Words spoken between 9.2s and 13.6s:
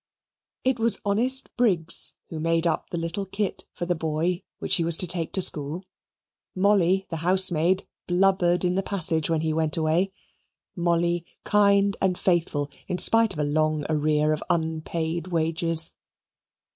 when he went away Molly kind and faithful in spite of a